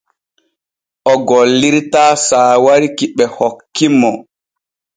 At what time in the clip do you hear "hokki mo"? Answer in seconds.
3.37-4.09